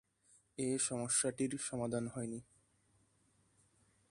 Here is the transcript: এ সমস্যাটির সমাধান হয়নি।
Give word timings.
এ 0.57 0.69
সমস্যাটির 0.77 1.51
সমাধান 1.59 2.07
হয়নি। 2.07 2.39